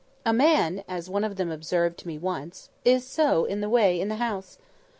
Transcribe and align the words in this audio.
"A 0.25 0.33
man," 0.33 0.83
as 0.87 1.11
one 1.11 1.23
of 1.23 1.35
them 1.35 1.51
observed 1.51 1.99
to 1.99 2.07
me 2.07 2.17
once, 2.17 2.71
"is 2.83 3.05
so 3.05 3.45
in 3.45 3.61
the 3.61 3.69
way 3.69 4.01
in 4.01 4.07
the 4.09 4.15
house!" 4.15 4.57